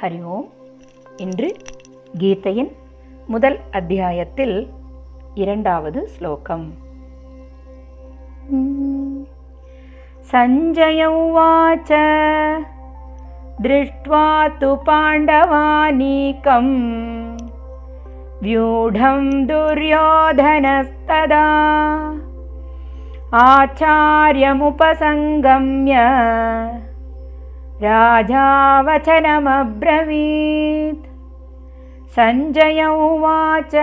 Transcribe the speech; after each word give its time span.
ஹரி 0.00 0.20
ஓம் 0.28 0.48
இன்று 1.16 1.48
கீதையின் 2.18 2.72
முதல் 3.26 3.58
அத்தியாயத்தில் 3.70 4.56
இரண்டாவது 5.34 6.00
ஸ்லோகம் 6.08 6.66
सञ्जय 10.30 11.00
उवाच 11.16 11.90
दृष्ट्वा 13.60 14.22
तु 14.60 14.70
पाण्डवानीकम् 14.86 16.72
व्यूढं 18.42 19.28
दुर्योधनस्तदा 19.46 21.44
आचार्यमुपसङ्गम्य 24.66 25.94
राजा 27.83 28.47
वचनमब्रवीत् 28.81 31.05
सञ्जय 32.15 32.85
उवाच 32.85 33.73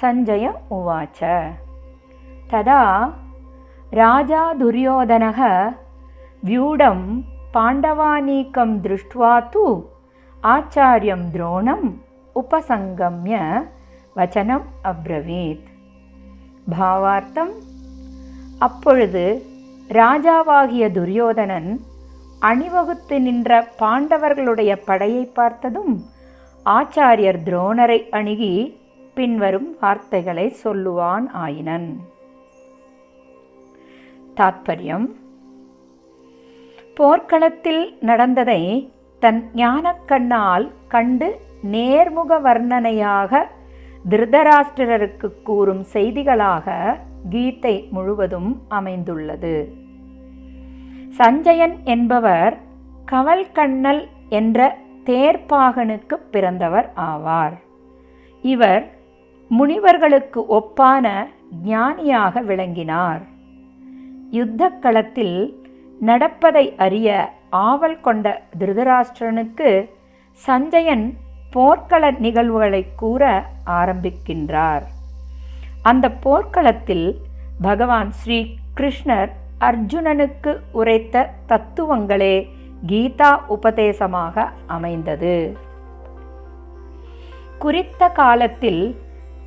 सञ्जय 0.00 0.46
उवाच 0.70 1.20
तदा 2.50 2.80
राजा 3.92 4.42
दुर्योधनः 4.54 5.40
व्यूढं 6.42 6.98
पाण्डवानीकं 7.54 8.80
दृष्ट्वा 8.80 9.32
तु 9.52 9.64
आचार्यं 10.42 11.22
द्रोणम् 11.32 11.86
உபசங்கம்ய 12.36 13.36
வச்சனம் 14.16 14.64
அப்ரவீத் 14.90 15.68
பாவார்த்தம் 16.72 17.52
அப்பொழுது 18.60 19.22
ராஜாவாகிய 19.90 20.84
துரியோதனன் 20.96 21.70
அணிவகுத்து 22.42 23.16
நின்ற 23.26 23.50
பாண்டவர்களுடைய 23.80 24.72
படையை 24.88 25.24
பார்த்ததும் 25.38 25.94
ஆச்சாரியர் 26.66 27.40
துரோணரை 27.46 27.98
அணுகி 28.18 28.52
பின்வரும் 29.13 29.77
வார்த்தைகளை 29.81 30.55
சொல்லுவான் 30.63 31.29
ஆயினன். 31.31 31.99
தாத்பரியம். 34.35 35.07
போர்க்களத்தில் 36.95 37.97
நடந்ததை 37.99 38.91
தன் 39.19 39.49
ஞானக்கண்ணால் 39.55 40.71
கண்டு 40.87 41.39
நேர்முக 41.71 42.41
வர்ணனையாக 42.43 43.43
திருதராஷ்டிரருக்கு 44.09 45.41
கூறும் 45.43 45.85
செய்திகளாக 45.93 46.95
கீதை 47.29 47.87
முழுவதும் 47.91 48.61
அமைந்துள்ளது. 48.67 49.73
சஞ்சயன் 51.09 51.75
என்பவர் 51.83 52.57
கவல்கண்ணல் 53.11 54.07
என்ற 54.29 54.77
தேர்ப்பாகனுக்கு 55.05 56.13
பிறந்தவர் 56.31 56.93
ஆவார். 56.95 57.57
இவர் 58.41 58.99
முனிவர்களுக்கு 59.57 60.41
ஒப்பான 60.49 61.05
ஞானியாக 61.63 62.41
விளங்கினார். 62.41 63.21
யுத்த 64.31 64.69
களத்தில் 64.69 65.63
நடப்பதை 65.99 66.73
அறிய 66.77 67.33
ஆவல் 67.49 67.99
கொண்ட 67.99 68.41
திருதராஷ்டிரனுக்கு 68.59 69.89
சஞ்சயன் 70.33 71.17
போர்க்கள 71.51 72.11
நிகழ்வுகளை 72.11 72.85
கூற 72.95 73.43
ஆரம்பிக்கின்றார். 73.65 74.83
அந்த 75.83 76.09
போர்க்களத்தில் 76.11 77.21
பகவான் 77.61 78.11
ஸ்ரீ 78.11 78.39
கிருஷ்ணர் 78.77 79.29
அர்ஜுனனுக்கு 79.59 80.51
உரைத்த 80.71 81.29
தத்துவங்களே 81.47 82.35
கீதா 82.87 83.31
உபதேசமாக 83.47 84.49
அமைந்தது. 84.67 85.57
குறித்த 87.59 88.09
காலத்தில் 88.09 88.83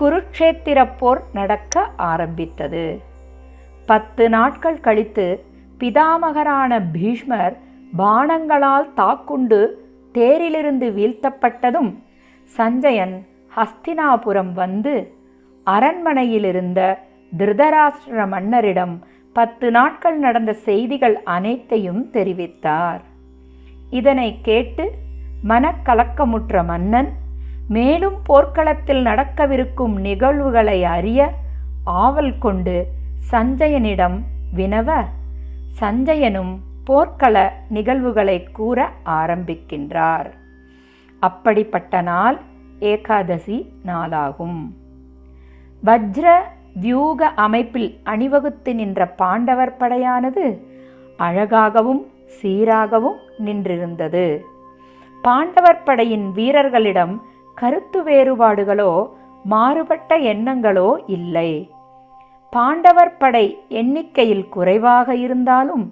குருக்ஷேத்திர 0.00 0.88
போர் 0.98 1.20
நடக்க 1.32 1.84
ஆரம்பித்தது. 1.96 3.00
பத்து 3.86 4.28
நாட்கள் 4.28 4.80
கழித்து 4.80 5.44
பிதாமகரான 5.78 6.80
பீஷ்மர் 6.92 7.56
பானங்களால் 7.98 8.92
தாக்குண்டு 8.94 9.60
தேரிலிருந்து 10.14 10.88
வீழ்த்தப்பட்டதும் 10.98 11.90
சஞ்சயன் 12.56 13.26
ஹஸ்தினாபுரம் 13.56 14.52
வந்து 14.52 15.12
அரண்மனையிலிருந்த 15.66 16.80
திருதராஷ்டிர 17.38 18.26
மன்னரிடம் 18.28 18.98
பத்து 19.32 19.70
நாட்கள் 19.70 20.18
நடந்த 20.18 20.52
செய்திகள் 20.52 21.22
அனைத்தையும் 21.22 22.08
தெரிவித்தார். 22.12 23.00
இதனை 23.90 24.38
கேட்டு 24.42 24.92
மனக்கலக்கமுற்ற 25.48 26.64
மன்னன் 26.64 27.10
மேலும் 27.68 28.16
போர்க்களத்தில் 28.24 29.02
நடக்கவிருக்கும் 29.02 29.96
நிகழ்வுகளை 30.00 30.84
அறிய 30.84 31.32
ஆவல் 31.84 32.38
கொண்டு 32.38 32.86
சஞ்சயனிடம் 33.30 34.18
வினவ 34.56 35.04
சஞ்சயனும் 35.80 36.56
போர்க்கள 36.84 37.52
நிகழ்வுகளை 37.68 38.42
கூற 38.42 38.88
ஆரம்பிக்கின்றார். 39.04 40.30
அப்படிப்பட்ட 41.20 42.00
நாள் 42.00 42.40
ஏகாதசி 42.78 43.72
நாளாகும். 43.86 44.72
வஜ்ர 45.84 46.38
வியூக 46.80 47.28
அமைப்பில் 47.28 48.00
அணிவகுத்து 48.04 48.74
நின்ற 48.74 49.08
பாண்டவர் 49.08 49.76
படையானது 49.76 50.66
அழகாகவும் 51.16 52.06
சீராகவும் 52.42 53.18
நின்றிருந்தது. 53.44 54.38
பாண்டவர் 55.22 55.82
படையின் 55.82 56.32
வீரர்களிடம் 56.32 57.22
கருத்து 57.60 57.98
வேறுபாடுகளோ 58.02 58.90
மாறுபட்ட 59.44 60.18
எண்ணங்களோ 60.32 60.88
இல்லை. 61.06 61.50
பாண்டவர் 62.52 63.16
படை 63.16 63.46
எண்ணிக்கையில் 63.80 64.46
குறைவாக 64.48 65.14
இருந்தாலும் 65.24 65.84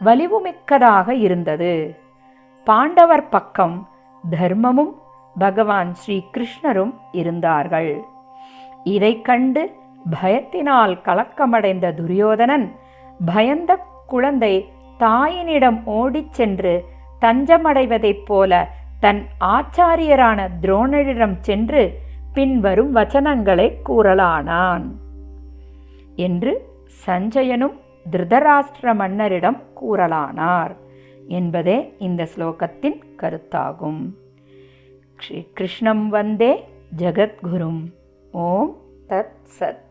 வலிவுமிக்கதாக 0.00 1.08
இருந்தது. 1.26 1.72
பாண்டவர் 2.66 3.26
பக்கம் 3.28 3.76
தர்மமும் 4.24 4.94
பகவான் 5.38 5.90
ஸ்ரீ 5.94 6.16
கிருஷ்ணரும் 6.34 6.94
இருந்தார்கள். 7.12 7.92
இதை 8.84 9.12
கண்டு 9.28 9.62
பயத்தினால் 10.10 10.94
கலக்கமடைந்த 11.08 11.86
துரியோதனன் 11.94 12.66
பயந்த 13.26 13.72
குழந்தை 14.06 14.54
தாயினிடம் 14.98 15.80
ஓடிச் 15.84 16.34
சென்று 16.38 16.74
தஞ்சமடைவதைப் 17.20 18.24
போல 18.24 18.52
தன் 19.06 19.26
ஆச்சாரியரான 19.40 20.48
துரோணரிடம் 20.60 21.36
சென்று 21.40 21.98
பின்வரும் 22.32 22.94
வச்சனங்களை 22.94 23.74
கூறலானான். 23.88 24.86
என்று 26.16 26.68
சஞ்சயனும் 27.06 27.78
திருதராஷ்டிர 28.10 28.94
மன்னரிடம் 28.94 29.62
கூறலானார் 29.82 30.76
என்பதே 31.28 31.94
இந்த 31.98 32.28
ஸ்லோகத்தின் 32.36 33.02
கருத்தாகும். 33.16 34.10
கிருஷ்ணம் 35.52 36.08
வந்தே 36.08 36.68
ஜகத்குரும். 36.96 37.92
ஓம் 38.32 38.76
தத் 39.08 39.36
சத். 39.60 39.85